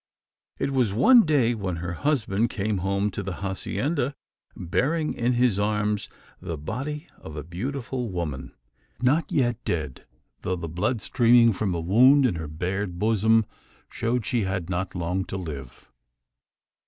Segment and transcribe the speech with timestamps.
[0.57, 4.15] It was one day when her husband came home to the hacienda
[4.57, 6.09] bearing in his arms
[6.41, 8.55] the body of a beautiful woman!
[8.99, 10.07] Not yet dead;
[10.41, 13.45] though the blood streaming from a wound in her bared bosom
[13.89, 15.91] showed she had not long to live.